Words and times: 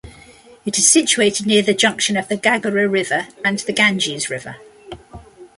It 0.65 0.79
is 0.79 0.91
situated 0.91 1.45
near 1.45 1.61
the 1.61 1.75
junction 1.75 2.17
of 2.17 2.27
the 2.27 2.35
Ghaghara 2.35 2.89
River 2.91 3.27
and 3.45 3.59
the 3.59 3.71
Ganges 3.71 4.31
River. 4.31 4.55